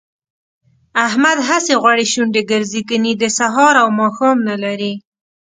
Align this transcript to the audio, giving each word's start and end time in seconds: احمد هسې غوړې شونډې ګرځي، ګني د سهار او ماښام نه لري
احمد 1.05 1.37
هسې 1.49 1.73
غوړې 1.81 2.05
شونډې 2.11 2.41
ګرځي، 2.51 2.81
ګني 2.89 3.13
د 3.17 3.23
سهار 3.37 3.73
او 3.83 3.87
ماښام 3.99 4.37
نه 4.49 4.55
لري 4.63 4.93